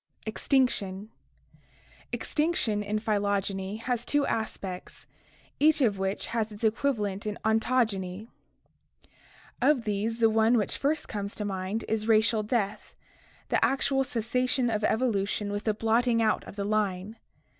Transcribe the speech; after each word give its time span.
J 0.25 0.29
EXTINCTION 0.31 0.95
1! 1.59 1.61
Extinction 2.11 2.81
in 2.81 2.97
phytogeny 2.97 3.83
has 3.83 4.03
two 4.03 4.25
aspects, 4.25 5.05
each 5.59 5.79
of 5.81 5.99
which 5.99 6.25
has 6.33 6.51
its 6.51 6.63
equivalent 6.63 7.27
in 7.27 7.37
ontogeny. 7.45 8.27
Of 9.61 9.83
these 9.83 10.17
the 10.19 10.27
one 10.31 10.57
which 10.57 10.75
first 10.79 11.07
comes 11.07 11.35
to 11.35 11.45
mind 11.45 11.85
is 11.87 12.07
racial 12.07 12.41
death— 12.41 12.95
the 13.49 13.63
actual 13.63 14.03
cessation 14.03 14.71
of 14.71 14.83
evolution 14.83 15.51
with 15.51 15.65
the 15.65 15.73
blotting 15.75 16.19
out 16.19 16.43
of 16.45 16.55
the 16.55 16.65
line. 16.65 17.17